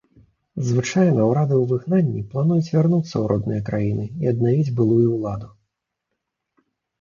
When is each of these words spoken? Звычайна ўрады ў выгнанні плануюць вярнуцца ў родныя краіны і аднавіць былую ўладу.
Звычайна 0.67 1.25
ўрады 1.31 1.53
ў 1.57 1.65
выгнанні 1.71 2.23
плануюць 2.31 2.73
вярнуцца 2.77 3.11
ў 3.11 3.21
родныя 3.33 3.61
краіны 3.69 4.05
і 4.25 4.33
аднавіць 4.33 4.73
былую 4.81 5.07
ўладу. 5.15 5.53